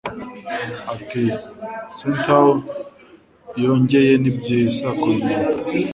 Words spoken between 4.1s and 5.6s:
nibyiza kubimenya